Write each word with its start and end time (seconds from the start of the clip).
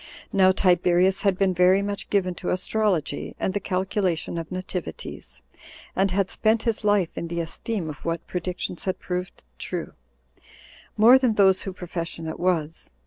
Now 0.33 0.51
Tiberius 0.51 1.21
had 1.21 1.37
been 1.37 1.53
very 1.53 1.83
much 1.83 2.09
given 2.09 2.33
to 2.41 2.49
astrology, 2.49 3.33
25 3.33 3.35
and 3.39 3.53
the 3.53 3.59
calculation 3.59 4.39
of 4.39 4.51
nativities, 4.51 5.43
and 5.95 6.09
had 6.09 6.31
spent 6.31 6.63
his 6.63 6.83
life 6.83 7.15
in 7.15 7.27
the 7.27 7.39
esteem 7.39 7.87
of 7.87 8.03
what 8.03 8.25
predictions 8.25 8.85
had 8.85 8.97
proved 8.97 9.43
true, 9.59 9.93
more 10.97 11.19
than 11.19 11.35
those 11.35 11.61
whose 11.61 11.75
profession 11.75 12.25
it 12.25 12.39
was. 12.39 12.91